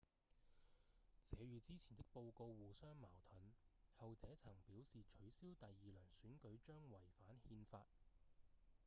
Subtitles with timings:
[1.29, 3.39] 這與之前的報告互相矛盾
[3.97, 7.85] 後者曾表示取消第二輪選舉將違反憲法